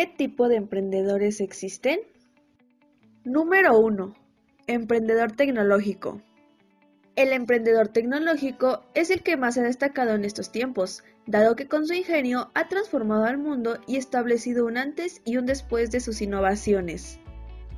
¿Qué 0.00 0.06
tipo 0.06 0.48
de 0.48 0.56
emprendedores 0.56 1.42
existen? 1.42 2.00
Número 3.22 3.78
1. 3.78 4.14
Emprendedor 4.66 5.32
tecnológico. 5.32 6.22
El 7.16 7.34
emprendedor 7.34 7.88
tecnológico 7.88 8.82
es 8.94 9.10
el 9.10 9.22
que 9.22 9.36
más 9.36 9.58
ha 9.58 9.62
destacado 9.62 10.14
en 10.14 10.24
estos 10.24 10.52
tiempos, 10.52 11.04
dado 11.26 11.54
que 11.54 11.68
con 11.68 11.86
su 11.86 11.92
ingenio 11.92 12.50
ha 12.54 12.66
transformado 12.68 13.24
al 13.24 13.36
mundo 13.36 13.78
y 13.86 13.98
establecido 13.98 14.64
un 14.64 14.78
antes 14.78 15.20
y 15.26 15.36
un 15.36 15.44
después 15.44 15.90
de 15.90 16.00
sus 16.00 16.22
innovaciones. 16.22 17.20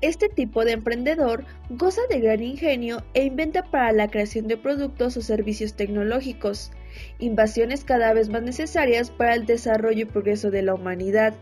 Este 0.00 0.30
tipo 0.30 0.64
de 0.64 0.72
emprendedor 0.72 1.44
goza 1.68 2.00
de 2.08 2.20
gran 2.20 2.42
ingenio 2.42 3.04
e 3.12 3.24
inventa 3.24 3.70
para 3.70 3.92
la 3.92 4.08
creación 4.08 4.48
de 4.48 4.56
productos 4.56 5.18
o 5.18 5.20
servicios 5.20 5.74
tecnológicos, 5.74 6.70
invasiones 7.18 7.84
cada 7.84 8.14
vez 8.14 8.30
más 8.30 8.42
necesarias 8.42 9.10
para 9.10 9.34
el 9.34 9.44
desarrollo 9.44 10.00
y 10.00 10.06
progreso 10.06 10.50
de 10.50 10.62
la 10.62 10.72
humanidad. 10.72 11.34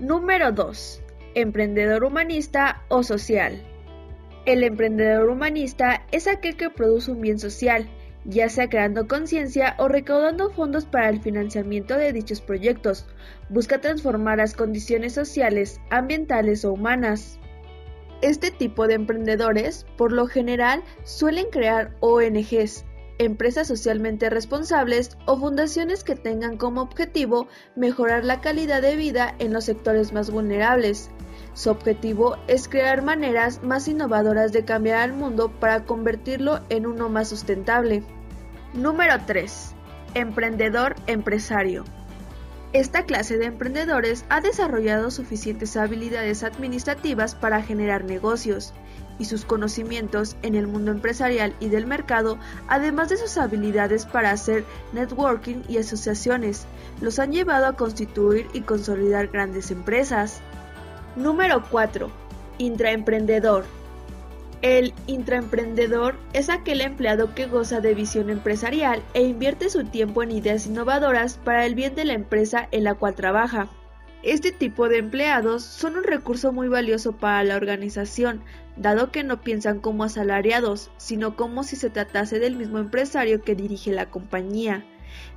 Número 0.00 0.50
2. 0.50 1.02
Emprendedor 1.36 2.02
humanista 2.02 2.82
o 2.88 3.04
social. 3.04 3.62
El 4.44 4.64
emprendedor 4.64 5.30
humanista 5.30 6.04
es 6.10 6.26
aquel 6.26 6.56
que 6.56 6.68
produce 6.68 7.12
un 7.12 7.20
bien 7.20 7.38
social, 7.38 7.88
ya 8.24 8.48
sea 8.48 8.68
creando 8.68 9.06
conciencia 9.06 9.76
o 9.78 9.86
recaudando 9.86 10.50
fondos 10.50 10.84
para 10.84 11.10
el 11.10 11.20
financiamiento 11.20 11.96
de 11.96 12.12
dichos 12.12 12.40
proyectos. 12.40 13.06
Busca 13.50 13.80
transformar 13.80 14.38
las 14.38 14.54
condiciones 14.54 15.12
sociales, 15.12 15.80
ambientales 15.90 16.64
o 16.64 16.72
humanas. 16.72 17.38
Este 18.20 18.50
tipo 18.50 18.88
de 18.88 18.94
emprendedores, 18.94 19.86
por 19.96 20.10
lo 20.10 20.26
general, 20.26 20.82
suelen 21.04 21.46
crear 21.52 21.94
ONGs, 22.00 22.84
empresas 23.18 23.68
socialmente 23.68 24.30
responsables 24.30 25.16
o 25.26 25.38
fundaciones 25.38 26.04
que 26.04 26.16
tengan 26.16 26.56
como 26.56 26.82
objetivo 26.82 27.48
mejorar 27.76 28.24
la 28.24 28.40
calidad 28.40 28.82
de 28.82 28.96
vida 28.96 29.34
en 29.38 29.52
los 29.52 29.64
sectores 29.64 30.12
más 30.12 30.30
vulnerables, 30.30 31.10
su 31.54 31.70
objetivo 31.70 32.36
es 32.48 32.68
crear 32.68 33.02
maneras 33.02 33.62
más 33.62 33.86
innovadoras 33.86 34.52
de 34.52 34.64
cambiar 34.64 34.98
al 34.98 35.12
mundo 35.12 35.52
para 35.60 35.84
convertirlo 35.84 36.60
en 36.68 36.86
uno 36.86 37.08
más 37.08 37.28
sustentable. 37.28 38.02
Número 38.72 39.14
3. 39.24 39.72
Emprendedor 40.14 40.96
empresario. 41.06 41.84
Esta 42.72 43.04
clase 43.04 43.38
de 43.38 43.46
emprendedores 43.46 44.24
ha 44.30 44.40
desarrollado 44.40 45.12
suficientes 45.12 45.76
habilidades 45.76 46.42
administrativas 46.42 47.36
para 47.36 47.62
generar 47.62 48.02
negocios, 48.04 48.74
y 49.18 49.24
sus 49.26 49.44
conocimientos 49.44 50.36
en 50.42 50.54
el 50.54 50.66
mundo 50.66 50.90
empresarial 50.90 51.54
y 51.60 51.68
del 51.68 51.86
mercado, 51.86 52.38
además 52.68 53.08
de 53.08 53.16
sus 53.16 53.38
habilidades 53.38 54.06
para 54.06 54.30
hacer 54.30 54.64
networking 54.92 55.62
y 55.68 55.78
asociaciones, 55.78 56.66
los 57.00 57.18
han 57.18 57.32
llevado 57.32 57.66
a 57.66 57.76
constituir 57.76 58.48
y 58.52 58.62
consolidar 58.62 59.28
grandes 59.28 59.70
empresas. 59.70 60.40
Número 61.16 61.64
4. 61.70 62.10
Intraemprendedor. 62.58 63.64
El 64.62 64.94
intraemprendedor 65.06 66.14
es 66.32 66.48
aquel 66.48 66.80
empleado 66.80 67.34
que 67.34 67.46
goza 67.46 67.80
de 67.80 67.94
visión 67.94 68.30
empresarial 68.30 69.02
e 69.12 69.22
invierte 69.22 69.68
su 69.68 69.84
tiempo 69.84 70.22
en 70.22 70.30
ideas 70.30 70.66
innovadoras 70.66 71.38
para 71.44 71.66
el 71.66 71.74
bien 71.74 71.94
de 71.94 72.06
la 72.06 72.14
empresa 72.14 72.66
en 72.70 72.84
la 72.84 72.94
cual 72.94 73.14
trabaja. 73.14 73.68
Este 74.24 74.52
tipo 74.52 74.88
de 74.88 74.96
empleados 74.96 75.62
son 75.62 75.98
un 75.98 76.04
recurso 76.04 76.50
muy 76.50 76.66
valioso 76.66 77.12
para 77.12 77.44
la 77.44 77.56
organización, 77.56 78.40
dado 78.74 79.12
que 79.12 79.22
no 79.22 79.42
piensan 79.42 79.80
como 79.80 80.02
asalariados, 80.02 80.90
sino 80.96 81.36
como 81.36 81.62
si 81.62 81.76
se 81.76 81.90
tratase 81.90 82.38
del 82.38 82.56
mismo 82.56 82.78
empresario 82.78 83.42
que 83.42 83.54
dirige 83.54 83.92
la 83.92 84.08
compañía. 84.08 84.82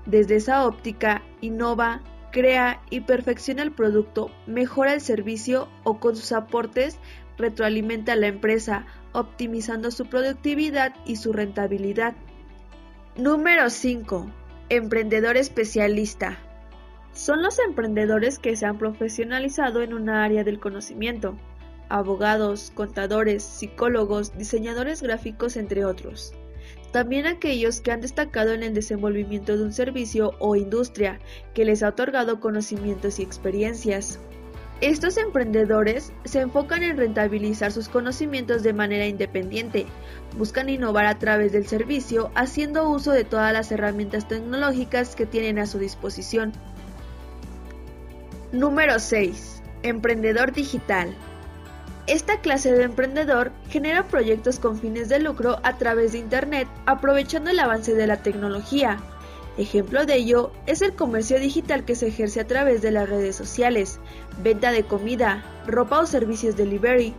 Desde 0.06 0.38
esa 0.38 0.66
óptica, 0.66 1.22
innova, 1.42 2.02
crea 2.32 2.82
y 2.90 3.02
perfecciona 3.02 3.62
el 3.62 3.74
producto, 3.74 4.32
mejora 4.46 4.94
el 4.94 5.02
servicio 5.02 5.68
o 5.84 6.00
con 6.00 6.16
sus 6.16 6.32
aportes 6.32 6.98
retroalimenta 7.38 8.14
a 8.14 8.16
la 8.16 8.28
empresa, 8.28 8.86
optimizando 9.12 9.92
su 9.92 10.06
productividad 10.06 10.96
y 11.06 11.18
su 11.18 11.34
rentabilidad. 11.34 12.16
Número 13.18 13.70
5. 13.70 14.32
Emprendedor 14.70 15.36
especialista. 15.36 16.40
Son 17.18 17.42
los 17.42 17.58
emprendedores 17.58 18.38
que 18.38 18.56
se 18.56 18.68
han 18.68 18.78
profesionalizado 18.78 19.82
en 19.82 19.96
una 19.96 20.24
área 20.24 20.44
del 20.44 20.60
conocimiento, 20.60 21.36
abogados, 21.90 22.72
contadores, 22.76 23.42
psicólogos, 23.44 24.38
diseñadores 24.38 25.02
gráficos, 25.02 25.58
entre 25.58 25.84
otros. 25.84 26.36
También 26.92 27.26
aquellos 27.26 27.82
que 27.82 27.92
han 27.92 28.02
destacado 28.02 28.54
en 28.54 28.62
el 28.62 28.76
desenvolvimiento 28.76 29.58
de 29.58 29.64
un 29.64 29.74
servicio 29.74 30.34
o 30.38 30.56
industria 30.56 31.20
que 31.56 31.66
les 31.66 31.82
ha 31.82 31.90
otorgado 31.90 32.40
conocimientos 32.40 33.18
y 33.18 33.24
experiencias. 33.24 34.20
Estos 34.82 35.18
emprendedores 35.18 36.14
se 36.24 36.42
enfocan 36.42 36.84
en 36.84 36.98
rentabilizar 36.98 37.72
sus 37.72 37.90
conocimientos 37.90 38.62
de 38.62 38.74
manera 38.74 39.08
independiente, 39.08 39.88
buscan 40.38 40.70
innovar 40.70 41.08
a 41.08 41.18
través 41.18 41.52
del 41.52 41.66
servicio 41.66 42.30
haciendo 42.36 42.88
uso 42.88 43.12
de 43.12 43.24
todas 43.24 43.54
las 43.54 43.72
herramientas 43.72 44.28
tecnológicas 44.28 45.16
que 45.16 45.26
tienen 45.26 45.58
a 45.58 45.66
su 45.66 45.80
disposición. 45.80 46.54
Número 48.58 48.98
6. 48.98 49.62
Emprendedor 49.84 50.52
digital. 50.52 51.14
Esta 52.08 52.42
clase 52.42 52.72
de 52.72 52.86
emprendedor 52.86 53.52
genera 53.70 54.08
proyectos 54.08 54.58
con 54.58 54.80
fines 54.80 55.10
de 55.10 55.20
lucro 55.20 55.60
a 55.62 55.78
través 55.78 56.14
de 56.14 56.18
Internet, 56.18 56.68
aprovechando 56.88 57.52
el 57.52 57.60
avance 57.60 57.94
de 57.94 58.08
la 58.08 58.24
tecnología. 58.24 58.98
Ejemplo 59.60 60.08
de 60.08 60.16
ello 60.16 60.52
es 60.66 60.82
el 60.82 60.96
comercio 60.96 61.40
digital 61.40 61.86
que 61.86 61.94
se 61.94 62.08
ejerce 62.08 62.40
a 62.40 62.48
través 62.48 62.82
de 62.82 62.90
las 62.90 63.08
redes 63.08 63.36
sociales, 63.36 64.00
venta 64.42 64.72
de 64.72 64.82
comida, 64.82 65.46
ropa 65.68 66.00
o 66.00 66.08
servicios 66.08 66.58
delivery. 66.58 67.14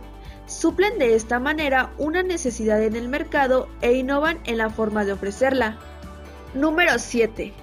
Suplen 0.45 0.99
de 0.99 1.15
esta 1.15 1.39
manera 1.39 1.93
una 1.97 2.21
necesidad 2.21 2.83
en 2.83 2.97
el 2.97 3.07
mercado 3.07 3.69
e 3.79 3.93
innovan 3.93 4.39
en 4.43 4.57
la 4.57 4.69
forma 4.69 5.05
de 5.05 5.13
ofrecerla. 5.13 5.77
Número 6.53 6.99
7. 6.99 7.53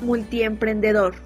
Multiemprendedor. 0.00 1.25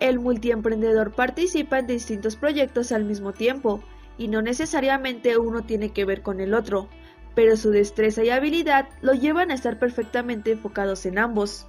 El 0.00 0.20
multiemprendedor 0.20 1.12
participa 1.12 1.80
en 1.80 1.88
distintos 1.88 2.36
proyectos 2.36 2.92
al 2.92 3.04
mismo 3.04 3.32
tiempo 3.32 3.82
y 4.16 4.28
no 4.28 4.42
necesariamente 4.42 5.38
uno 5.38 5.62
tiene 5.62 5.90
que 5.90 6.04
ver 6.04 6.22
con 6.22 6.40
el 6.40 6.54
otro, 6.54 6.88
pero 7.34 7.56
su 7.56 7.70
destreza 7.70 8.24
y 8.24 8.30
habilidad 8.30 8.88
lo 9.00 9.14
llevan 9.14 9.50
a 9.50 9.54
estar 9.54 9.78
perfectamente 9.78 10.52
enfocados 10.52 11.06
en 11.06 11.18
ambos. 11.18 11.66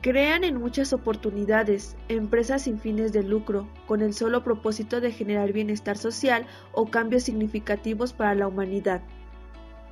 Crean 0.00 0.44
en 0.44 0.58
muchas 0.58 0.92
oportunidades 0.92 1.96
empresas 2.08 2.62
sin 2.62 2.78
fines 2.78 3.12
de 3.12 3.22
lucro, 3.22 3.68
con 3.86 4.00
el 4.00 4.14
solo 4.14 4.42
propósito 4.42 5.00
de 5.00 5.12
generar 5.12 5.52
bienestar 5.52 5.98
social 5.98 6.46
o 6.72 6.86
cambios 6.86 7.24
significativos 7.24 8.12
para 8.12 8.34
la 8.34 8.48
humanidad. 8.48 9.02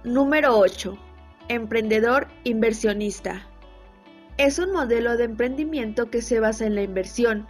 Número 0.04 0.58
8. 0.58 0.97
Emprendedor 1.48 2.28
inversionista. 2.44 3.47
Es 4.38 4.59
un 4.59 4.72
modelo 4.72 5.16
de 5.16 5.25
emprendimiento 5.25 6.10
que 6.10 6.22
se 6.22 6.41
basa 6.41 6.65
en 6.65 6.76
la 6.76 6.82
inversión, 6.82 7.47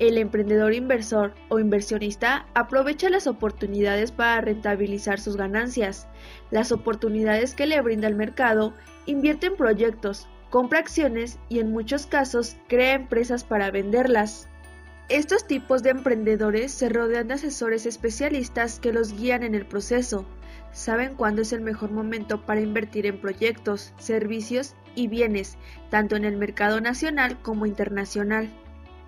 el 0.00 0.18
emprendedor 0.18 0.74
inversor 0.74 1.32
o 1.48 1.60
inversionista 1.60 2.46
aprovecha 2.54 3.08
las 3.08 3.28
oportunidades 3.28 4.10
para 4.10 4.40
rentabilizar 4.40 5.20
sus 5.20 5.36
ganancias. 5.36 6.08
Las 6.50 6.72
oportunidades 6.72 7.54
que 7.54 7.66
le 7.66 7.80
brinda 7.80 8.08
el 8.08 8.16
mercado 8.16 8.74
invierte 9.06 9.46
en 9.46 9.56
proyectos, 9.56 10.26
compra 10.50 10.80
acciones 10.80 11.38
y 11.48 11.60
en 11.60 11.70
muchos 11.70 12.06
casos 12.06 12.56
crea 12.66 12.94
empresas 12.94 13.44
para 13.44 13.70
venderlas. 13.70 14.48
Estos 15.08 15.46
tipos 15.46 15.84
de 15.84 15.90
emprendedores 15.90 16.72
se 16.72 16.88
rodean 16.88 17.28
de 17.28 17.34
asesores 17.34 17.86
especialistas 17.86 18.80
que 18.80 18.92
los 18.92 19.16
guían 19.16 19.44
en 19.44 19.54
el 19.54 19.66
proceso. 19.66 20.26
Saben 20.72 21.14
cuándo 21.14 21.42
es 21.42 21.52
el 21.52 21.60
mejor 21.60 21.92
momento 21.92 22.44
para 22.44 22.60
invertir 22.60 23.06
en 23.06 23.20
proyectos, 23.20 23.92
servicios 23.98 24.74
y 24.94 25.08
bienes, 25.08 25.58
tanto 25.90 26.16
en 26.16 26.24
el 26.24 26.36
mercado 26.36 26.80
nacional 26.80 27.38
como 27.42 27.66
internacional. 27.66 28.50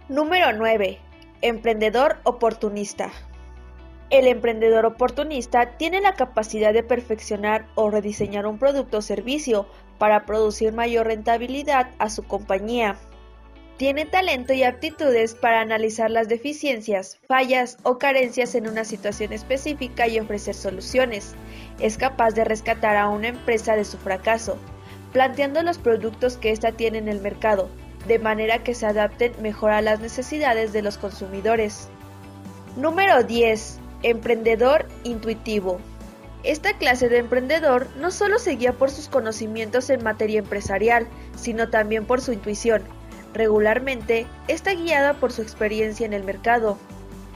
Número 0.09 0.53
9. 0.53 0.99
Emprendedor 1.43 2.19
oportunista. 2.25 3.11
El 4.09 4.29
emprendedor 4.29 4.87
oportunista 4.87 5.77
tiene 5.79 6.00
la 6.00 6.15
capacidad 6.15 6.73
de 6.73 6.85
perfeccionar 6.85 7.67
o 7.75 7.91
rediseñar 7.91 8.47
un 8.47 8.59
producto 8.59 8.99
o 8.99 9.03
servicio 9.03 9.67
para 9.99 10.27
producir 10.27 10.73
mayor 10.73 11.06
rentabilidad 11.06 11.91
a 11.99 12.09
su 12.09 12.23
compañía. 12.23 12.97
Tiene 13.79 14.06
talento 14.06 14.55
y 14.55 14.62
aptitudes 14.62 15.35
para 15.35 15.61
analizar 15.61 16.11
las 16.11 16.29
deficiencias, 16.29 17.19
fallas 17.29 17.77
o 17.83 17.99
carencias 17.99 18.55
en 18.55 18.69
una 18.69 18.85
situación 18.85 19.33
específica 19.33 20.06
y 20.09 20.19
ofrecer 20.19 20.55
soluciones. 20.55 21.35
Es 21.79 21.99
capaz 21.99 22.31
de 22.31 22.44
rescatar 22.44 22.97
a 22.97 23.09
una 23.09 23.29
empresa 23.29 23.77
de 23.77 23.85
su 23.85 23.99
fracaso, 23.99 24.56
planteando 25.17 25.63
los 25.63 25.79
productos 25.79 26.37
que 26.37 26.51
ésta 26.51 26.73
tiene 26.73 26.99
en 26.99 27.09
el 27.09 27.23
mercado, 27.23 27.71
de 28.07 28.19
manera 28.19 28.63
que 28.63 28.75
se 28.75 28.85
adapten 28.85 29.33
mejor 29.41 29.71
a 29.71 29.81
las 29.81 29.99
necesidades 29.99 30.75
de 30.75 30.83
los 30.83 30.99
consumidores. 30.99 31.89
Número 32.77 33.23
10. 33.23 33.79
Emprendedor 34.03 34.85
intuitivo. 35.05 35.81
Esta 36.43 36.77
clase 36.77 37.09
de 37.09 37.17
emprendedor 37.17 37.87
no 37.97 38.11
solo 38.11 38.39
se 38.39 38.57
guía 38.57 38.75
por 38.75 38.91
sus 38.91 39.09
conocimientos 39.09 39.89
en 39.89 40.05
materia 40.05 40.41
empresarial, 40.41 41.07
sino 41.35 41.71
también 41.71 42.05
por 42.05 42.21
su 42.21 42.35
intuición. 42.35 42.83
Regularmente 43.33 44.27
está 44.49 44.75
guiada 44.75 45.15
por 45.15 45.33
su 45.33 45.41
experiencia 45.41 46.05
en 46.05 46.12
el 46.12 46.25
mercado. 46.25 46.77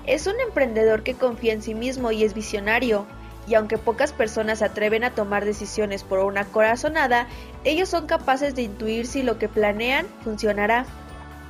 Es 0.07 0.27
un 0.27 0.39
emprendedor 0.39 1.03
que 1.03 1.15
confía 1.15 1.55
en 1.55 1.63
sí 1.63 1.75
mismo 1.75 2.13
y 2.13 2.25
es 2.25 2.35
visionario, 2.35 3.07
y 3.51 3.57
aunque 3.57 3.79
pocas 3.79 4.13
personas 4.13 4.61
se 4.61 4.65
atreven 4.65 5.03
a 5.03 5.13
tomar 5.13 5.45
decisiones 5.45 6.05
por 6.05 6.21
una 6.21 6.45
corazonada, 6.45 7.27
ellos 7.65 7.89
son 7.89 8.07
capaces 8.07 8.55
de 8.55 8.63
intuir 8.63 9.09
si 9.09 9.25
lo 9.25 9.39
que 9.39 9.49
planean 9.49 10.07
funcionará. 10.23 10.87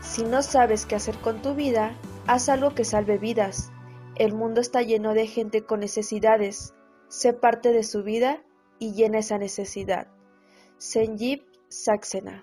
Si 0.00 0.24
no 0.24 0.40
sabes 0.40 0.86
qué 0.86 0.94
hacer 0.94 1.18
con 1.18 1.42
tu 1.42 1.54
vida, 1.54 1.94
haz 2.26 2.48
algo 2.48 2.74
que 2.74 2.86
salve 2.86 3.18
vidas. 3.18 3.70
El 4.16 4.32
mundo 4.32 4.62
está 4.62 4.80
lleno 4.80 5.12
de 5.12 5.26
gente 5.26 5.62
con 5.62 5.80
necesidades. 5.80 6.72
Sé 7.08 7.34
parte 7.34 7.70
de 7.70 7.84
su 7.84 8.02
vida 8.02 8.42
y 8.78 8.94
llena 8.94 9.18
esa 9.18 9.36
necesidad. 9.36 10.06
Senjip 10.78 11.44
Saxena 11.68 12.42